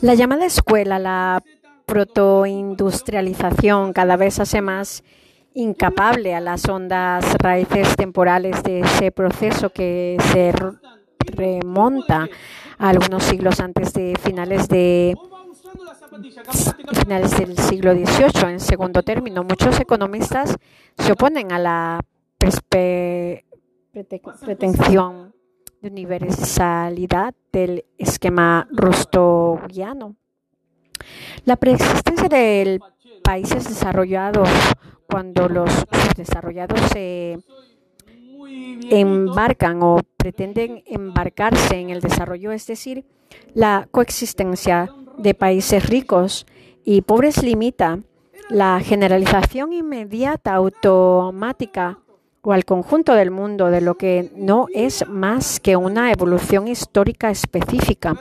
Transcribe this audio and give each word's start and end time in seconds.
La 0.00 0.14
llamada 0.14 0.46
escuela, 0.46 0.98
la 0.98 1.42
protoindustrialización, 1.86 3.92
cada 3.92 4.16
vez 4.16 4.40
hace 4.40 4.60
más 4.60 5.04
incapable 5.54 6.34
a 6.34 6.40
las 6.40 6.68
ondas 6.68 7.24
raíces 7.38 7.94
temporales 7.96 8.60
de 8.62 8.80
ese 8.80 9.12
proceso 9.12 9.70
que 9.70 10.18
se 10.32 10.52
remonta 11.32 12.28
a 12.78 12.88
algunos 12.88 13.22
siglos 13.24 13.60
antes 13.60 13.92
de 13.94 14.14
finales 14.22 14.68
de 14.68 15.16
finales 16.98 17.38
del 17.38 17.56
siglo 17.58 17.94
XVIII. 17.94 18.50
En 18.50 18.60
segundo 18.60 19.02
término, 19.02 19.44
muchos 19.44 19.78
economistas 19.80 20.56
se 20.98 21.12
oponen 21.12 21.52
a 21.52 21.58
la 21.58 22.00
pretensión 24.40 25.35
universalidad 25.86 27.34
del 27.52 27.84
esquema 27.98 28.68
rostoviano. 28.70 30.16
La 31.44 31.56
preexistencia 31.56 32.28
de 32.28 32.80
países 33.22 33.68
desarrollados 33.68 34.48
cuando 35.08 35.48
los 35.48 35.70
desarrollados 36.16 36.80
se 36.92 37.38
embarcan 38.90 39.82
o 39.82 40.00
pretenden 40.16 40.82
embarcarse 40.86 41.76
en 41.76 41.90
el 41.90 42.00
desarrollo, 42.00 42.52
es 42.52 42.66
decir, 42.66 43.04
la 43.54 43.88
coexistencia 43.90 44.90
de 45.18 45.34
países 45.34 45.88
ricos 45.88 46.46
y 46.84 47.02
pobres 47.02 47.42
limita 47.42 48.00
la 48.48 48.80
generalización 48.80 49.72
inmediata, 49.72 50.54
automática 50.54 51.98
o 52.46 52.52
al 52.52 52.64
conjunto 52.64 53.12
del 53.14 53.32
mundo 53.32 53.72
de 53.72 53.80
lo 53.80 53.96
que 53.96 54.30
no 54.36 54.68
es 54.72 55.04
más 55.08 55.58
que 55.58 55.76
una 55.76 56.12
evolución 56.12 56.68
histórica 56.68 57.28
específica. 57.28 58.14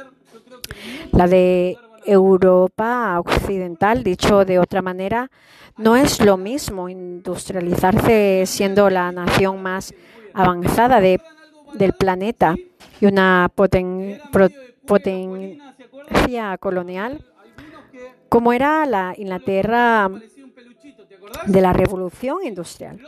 La 1.12 1.28
de 1.28 1.78
Europa 2.08 3.20
occidental, 3.20 4.04
dicho 4.04 4.44
de 4.44 4.58
otra 4.58 4.82
manera, 4.82 5.30
no 5.78 5.96
es 5.96 6.26
lo 6.26 6.38
mismo 6.38 6.90
industrializarse 6.90 8.46
siendo 8.48 8.90
la 8.90 9.12
nación 9.12 9.62
más 9.62 9.94
avanzada 10.34 11.00
de, 11.02 11.22
del 11.76 11.94
planeta 11.94 12.56
y 13.00 13.06
una 13.06 13.52
poten, 13.54 14.20
potencia 14.88 16.58
colonial, 16.58 17.24
como 18.28 18.54
era 18.54 18.88
la 18.88 19.14
Inglaterra 19.16 20.10
de 21.48 21.62
la 21.62 21.74
revolución 21.74 22.38
industrial, 22.44 23.00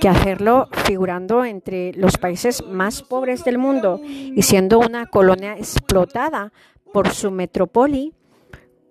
que 0.00 0.08
hacerlo 0.08 0.68
figurando 0.84 1.44
entre 1.44 1.92
los 1.94 2.18
países 2.18 2.64
más 2.64 3.02
pobres 3.02 3.44
del 3.44 3.58
mundo 3.58 4.00
y 4.04 4.42
siendo 4.42 4.78
una 4.78 5.06
colonia 5.06 5.56
explotada 5.56 6.52
por 6.92 7.10
su 7.10 7.30
metrópoli, 7.30 8.14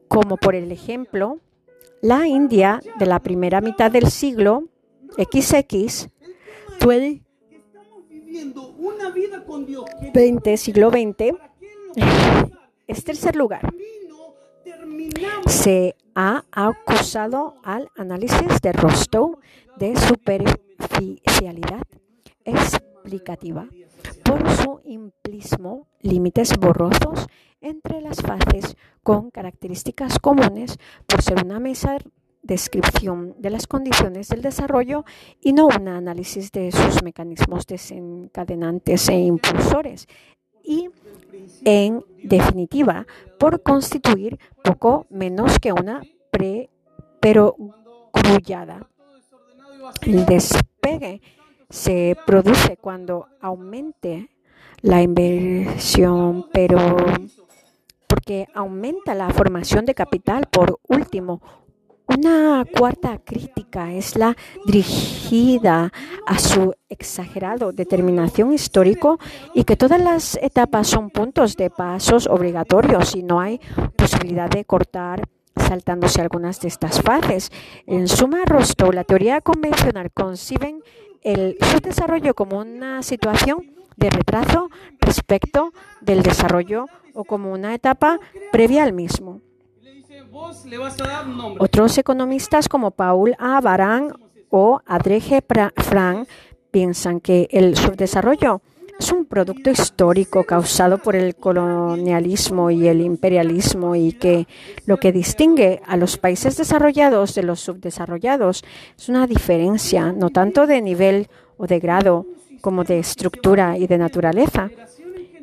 como 0.07 0.37
por 0.37 0.55
el 0.55 0.71
ejemplo 0.71 1.39
la 2.01 2.27
India 2.27 2.81
de 2.99 3.05
la 3.05 3.19
primera 3.19 3.61
mitad 3.61 3.91
del 3.91 4.09
siglo 4.09 4.65
XX, 5.17 6.09
20, 10.13 10.57
siglo 10.57 10.89
XX, 10.91 11.35
es 12.87 13.03
tercer 13.03 13.35
lugar. 13.35 13.73
Se 15.47 15.95
ha 16.15 16.43
acusado 16.51 17.55
al 17.63 17.89
análisis 17.95 18.61
de 18.61 18.71
Rostow 18.71 19.39
de 19.77 19.95
superficialidad 19.95 21.83
explicativa 22.43 23.67
por 24.23 24.49
su 24.57 24.81
implismo, 24.85 25.87
límites 26.01 26.57
borrosos 26.57 27.27
entre 27.61 28.01
las 28.01 28.21
fases 28.21 28.75
con 29.03 29.31
características 29.31 30.19
comunes 30.19 30.77
por 31.05 31.21
ser 31.21 31.43
una 31.43 31.59
mesa 31.59 31.97
descripción 32.41 33.35
de 33.37 33.49
las 33.49 33.67
condiciones 33.67 34.29
del 34.29 34.41
desarrollo 34.41 35.05
y 35.41 35.53
no 35.53 35.67
un 35.67 35.87
análisis 35.87 36.51
de 36.51 36.71
sus 36.71 37.03
mecanismos 37.03 37.67
desencadenantes 37.67 39.09
e 39.09 39.19
impulsores. 39.19 40.07
Y, 40.63 40.89
en 41.63 42.03
definitiva, 42.23 43.05
por 43.39 43.61
constituir 43.61 44.39
poco 44.63 45.05
menos 45.09 45.59
que 45.59 45.71
una 45.71 46.01
pre 46.31 46.69
pero 47.19 47.55
grullada. 48.13 48.87
El 50.01 50.25
despegue 50.25 51.21
se 51.69 52.17
produce 52.25 52.77
cuando 52.77 53.27
aumente 53.41 54.29
la 54.81 55.01
inversión, 55.01 56.47
pero 56.51 56.95
porque 58.07 58.47
aumenta 58.53 59.13
la 59.13 59.29
formación 59.29 59.85
de 59.85 59.95
capital. 59.95 60.47
Por 60.49 60.79
último, 60.87 61.41
una 62.07 62.65
cuarta 62.65 63.19
crítica 63.23 63.91
es 63.91 64.15
la 64.15 64.35
dirigida 64.65 65.91
a 66.25 66.39
su 66.39 66.73
exagerado 66.89 67.71
determinación 67.71 68.53
histórico 68.53 69.19
y 69.53 69.65
que 69.65 69.75
todas 69.75 70.01
las 70.01 70.35
etapas 70.41 70.87
son 70.87 71.09
puntos 71.09 71.57
de 71.57 71.69
pasos 71.69 72.27
obligatorios 72.27 73.15
y 73.15 73.23
no 73.23 73.39
hay 73.39 73.59
posibilidad 73.95 74.49
de 74.49 74.65
cortar 74.65 75.27
saltándose 75.55 76.21
algunas 76.21 76.61
de 76.61 76.69
estas 76.69 77.01
fases. 77.01 77.51
En 77.85 78.07
suma, 78.07 78.39
Rostow, 78.45 78.91
la 78.91 79.03
teoría 79.03 79.41
convencional 79.41 80.11
conciben 80.11 80.81
el 81.23 81.57
subdesarrollo 81.59 82.35
como 82.35 82.59
una 82.59 83.03
situación 83.03 83.73
de 83.97 84.09
retraso 84.09 84.69
respecto 84.99 85.73
del 86.01 86.23
desarrollo 86.23 86.85
o 87.13 87.25
como 87.25 87.51
una 87.51 87.73
etapa 87.73 88.19
previa 88.51 88.83
al 88.83 88.93
mismo. 88.93 89.41
Otros 91.59 91.97
economistas 91.97 92.69
como 92.69 92.91
Paul 92.91 93.35
A. 93.39 93.61
Baran 93.61 94.13
o 94.49 94.81
Adreje 94.85 95.43
Frank 95.75 96.27
piensan 96.71 97.19
que 97.19 97.47
el 97.51 97.75
subdesarrollo 97.75 98.61
es 98.99 99.11
un 99.11 99.25
producto 99.25 99.69
histórico 99.69 100.43
causado 100.43 100.97
por 100.97 101.15
el 101.15 101.35
colonialismo 101.35 102.71
y 102.71 102.87
el 102.87 103.01
imperialismo 103.01 103.95
y 103.95 104.13
que 104.13 104.47
lo 104.85 104.97
que 104.97 105.11
distingue 105.11 105.81
a 105.85 105.97
los 105.97 106.17
países 106.17 106.57
desarrollados 106.57 107.35
de 107.35 107.43
los 107.43 107.59
subdesarrollados 107.59 108.63
es 108.97 109.09
una 109.09 109.27
diferencia 109.27 110.11
no 110.13 110.31
tanto 110.31 110.65
de 110.65 110.81
nivel 110.81 111.27
o 111.57 111.67
de 111.67 111.79
grado 111.79 112.25
como 112.61 112.83
de 112.83 112.99
estructura 112.99 113.77
y 113.77 113.85
de 113.85 113.99
naturaleza. 113.99 114.71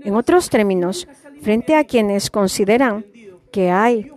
En 0.03 0.15
otros 0.15 0.51
términos, 0.51 1.07
frente 1.41 1.77
a 1.77 1.85
quienes 1.85 2.31
consideran 2.31 3.07
que 3.53 3.71
hay 3.71 4.11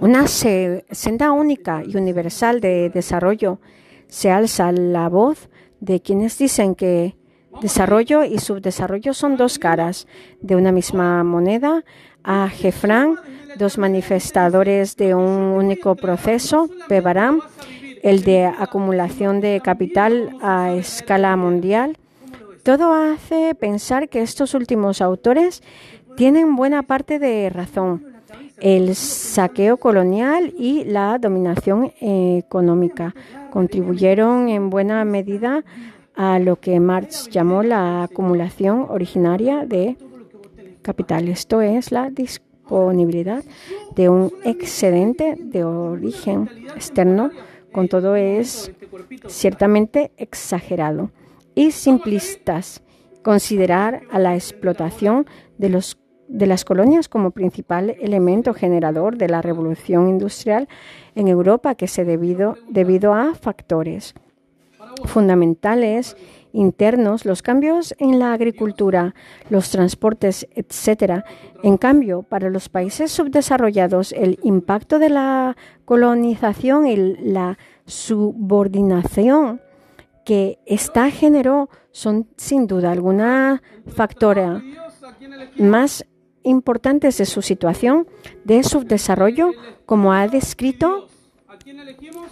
una 0.00 0.26
senda 0.26 1.32
única 1.32 1.82
y 1.84 1.96
universal 1.96 2.60
de 2.60 2.90
desarrollo, 2.90 3.60
se 4.08 4.30
alza 4.30 4.72
la 4.72 5.08
voz 5.08 5.48
de 5.80 6.00
quienes 6.00 6.38
dicen 6.38 6.74
que 6.74 7.16
desarrollo 7.60 8.24
y 8.24 8.38
subdesarrollo 8.38 9.14
son 9.14 9.36
dos 9.36 9.58
caras. 9.58 10.06
De 10.40 10.56
una 10.56 10.72
misma 10.72 11.22
moneda. 11.24 11.84
A. 12.24 12.48
Jefran, 12.48 13.16
dos 13.56 13.78
manifestadores 13.78 14.96
de 14.96 15.14
un 15.14 15.22
único 15.24 15.94
proceso, 15.94 16.68
Pebarán, 16.88 17.40
el 18.02 18.22
de 18.22 18.44
acumulación 18.44 19.40
de 19.40 19.60
capital 19.64 20.36
a 20.42 20.74
escala 20.74 21.36
mundial. 21.36 21.96
Todo 22.64 22.92
hace 22.92 23.54
pensar 23.54 24.10
que 24.10 24.20
estos 24.20 24.52
últimos 24.52 25.00
autores 25.00 25.62
tienen 26.16 26.54
buena 26.56 26.82
parte 26.82 27.18
de 27.18 27.48
razón 27.48 28.17
el 28.60 28.94
saqueo 28.94 29.76
colonial 29.76 30.52
y 30.58 30.84
la 30.84 31.18
dominación 31.18 31.92
económica 32.00 33.14
contribuyeron 33.50 34.48
en 34.48 34.70
buena 34.70 35.04
medida 35.04 35.64
a 36.14 36.38
lo 36.38 36.56
que 36.56 36.80
Marx 36.80 37.28
llamó 37.30 37.62
la 37.62 38.02
acumulación 38.02 38.86
originaria 38.88 39.64
de 39.64 39.96
capital. 40.82 41.28
Esto 41.28 41.60
es 41.60 41.92
la 41.92 42.10
disponibilidad 42.10 43.44
de 43.94 44.08
un 44.08 44.32
excedente 44.44 45.36
de 45.38 45.64
origen 45.64 46.50
externo. 46.74 47.30
Con 47.72 47.88
todo 47.88 48.16
es 48.16 48.72
ciertamente 49.28 50.10
exagerado 50.16 51.10
y 51.54 51.70
simplistas 51.70 52.82
considerar 53.22 54.02
a 54.10 54.18
la 54.18 54.34
explotación 54.34 55.26
de 55.58 55.68
los 55.68 55.98
de 56.28 56.46
las 56.46 56.64
colonias 56.64 57.08
como 57.08 57.30
principal 57.30 57.96
elemento 58.00 58.54
generador 58.54 59.16
de 59.16 59.28
la 59.28 59.42
revolución 59.42 60.08
industrial 60.08 60.68
en 61.14 61.28
Europa 61.28 61.74
que 61.74 61.88
se 61.88 62.04
debido, 62.04 62.56
debido 62.68 63.14
a 63.14 63.34
factores 63.34 64.14
fundamentales 65.04 66.16
internos, 66.52 67.24
los 67.24 67.42
cambios 67.42 67.94
en 67.98 68.18
la 68.18 68.32
agricultura, 68.32 69.14
los 69.50 69.70
transportes, 69.70 70.48
etcétera. 70.54 71.24
En 71.62 71.76
cambio, 71.76 72.22
para 72.22 72.50
los 72.50 72.68
países 72.68 73.10
subdesarrollados, 73.12 74.12
el 74.12 74.38
impacto 74.42 74.98
de 74.98 75.10
la 75.10 75.56
colonización 75.84 76.86
y 76.86 76.96
la 76.96 77.58
subordinación 77.86 79.60
que 80.24 80.58
esta 80.66 81.10
generó 81.10 81.70
son 81.90 82.28
sin 82.36 82.66
duda 82.66 82.92
alguna 82.92 83.62
factores 83.86 84.62
más 85.56 86.04
importantes 86.42 87.18
de 87.18 87.26
su 87.26 87.42
situación 87.42 88.06
de 88.44 88.62
subdesarrollo, 88.62 89.50
como 89.86 90.12
ha 90.12 90.28
descrito 90.28 91.08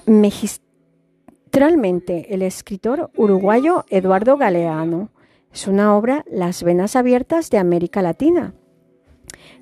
magistralmente 0.07 2.35
el 2.35 2.43
escritor 2.43 3.11
uruguayo 3.17 3.85
Eduardo 3.89 4.37
Galeano. 4.37 5.11
Es 5.53 5.67
una 5.67 5.97
obra 5.97 6.25
Las 6.31 6.63
venas 6.63 6.97
abiertas 6.97 7.51
de 7.51 7.59
América 7.59 8.03
Latina. 8.03 8.55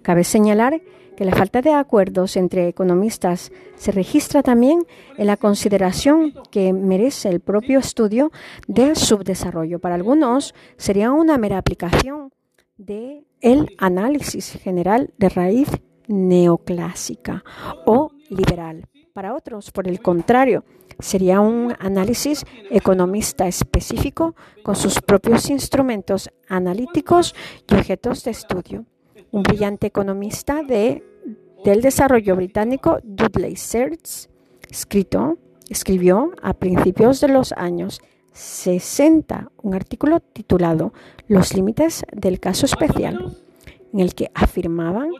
Cabe 0.03 0.25
señalar 0.25 0.83
que 1.17 1.25
la 1.25 1.35
falta 1.35 1.63
de 1.63 1.73
acuerdos 1.73 2.37
entre 2.37 2.69
economistas 2.69 3.53
se 3.77 3.93
registra 3.93 4.43
también 4.43 4.85
en 5.17 5.27
la 5.27 5.37
consideración 5.37 6.35
que 6.51 6.73
merece 6.73 7.29
el 7.29 7.41
propio 7.41 7.79
estudio 7.79 8.33
del 8.67 8.97
subdesarrollo. 8.97 9.79
Para 9.79 9.95
algunos 9.95 10.55
sería 10.77 11.13
una 11.13 11.39
mera 11.39 11.59
aplicación 11.59 12.33
de 12.77 13.25
el 13.41 13.75
análisis 13.79 14.53
general 14.53 15.13
de 15.19 15.29
raíz 15.29 15.69
neoclásica 16.09 17.45
o 17.87 18.11
liberal. 18.29 18.89
Para 19.13 19.35
otros, 19.35 19.71
por 19.71 19.87
el 19.87 20.01
contrario, 20.01 20.65
sería 20.99 21.41
un 21.41 21.75
análisis 21.79 22.45
economista 22.71 23.47
específico 23.47 24.35
con 24.65 24.75
sus 24.75 25.01
propios 25.01 25.51
instrumentos 25.51 26.31
analíticos 26.49 27.35
y 27.71 27.75
objetos 27.75 28.25
de 28.25 28.33
estudio. 28.33 28.85
Un 29.31 29.43
brillante 29.43 29.87
economista 29.87 30.63
de, 30.63 31.05
del 31.65 31.81
desarrollo 31.81 32.35
británico, 32.37 32.99
Dudley 33.05 33.57
Search, 33.57 34.29
escrito, 34.69 35.39
escribió 35.69 36.33
a 36.43 36.55
principios 36.55 37.21
de 37.21 37.29
los 37.29 37.53
años 37.53 38.01
60 38.35 39.51
un 39.63 39.75
artículo 39.75 40.21
titulado 40.21 40.93
Los 41.29 41.55
límites 41.55 42.05
del 42.13 42.41
caso 42.41 42.67
especial, 42.67 43.37
en 43.93 44.01
el 44.01 44.15
que 44.15 44.31
afirmaban, 44.35 45.11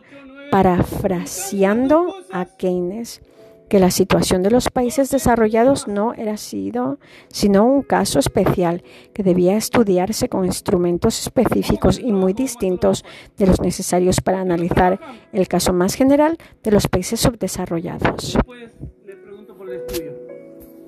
parafraseando 0.51 2.13
a 2.31 2.45
Keynes, 2.45 3.21
que 3.69 3.79
la 3.79 3.89
situación 3.89 4.43
de 4.43 4.51
los 4.51 4.69
países 4.69 5.09
desarrollados 5.09 5.87
no 5.87 6.13
era 6.13 6.37
sido 6.37 6.99
sino 7.29 7.65
un 7.65 7.81
caso 7.81 8.19
especial 8.19 8.83
que 9.13 9.23
debía 9.23 9.57
estudiarse 9.57 10.29
con 10.29 10.45
instrumentos 10.45 11.19
específicos 11.19 11.99
y 11.99 12.11
muy 12.11 12.33
distintos 12.33 13.03
de 13.37 13.47
los 13.47 13.61
necesarios 13.61 14.21
para 14.21 14.39
analizar 14.39 14.99
el 15.33 15.47
caso 15.47 15.73
más 15.73 15.95
general 15.95 16.37
de 16.63 16.71
los 16.71 16.87
países 16.87 17.19
subdesarrollados. 17.19 18.37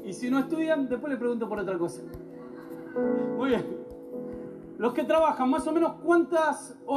Y 0.07 0.13
si 0.13 0.31
no 0.31 0.39
estudian, 0.39 0.87
después 0.87 1.11
le 1.11 1.19
pregunto 1.19 1.49
por 1.49 1.59
otra 1.59 1.77
cosa. 1.77 2.01
Muy 3.35 3.49
bien. 3.49 3.65
Los 4.77 4.93
que 4.93 5.03
trabajan, 5.03 5.49
más 5.49 5.67
o 5.67 5.71
menos, 5.73 5.95
¿cuántas 6.01 6.77
horas? 6.85 6.95